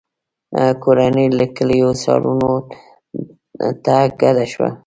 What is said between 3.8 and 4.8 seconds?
ته کډه شوه.